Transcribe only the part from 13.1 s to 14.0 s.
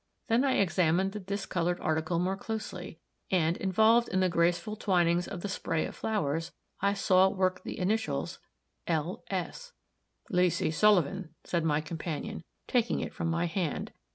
from my hand.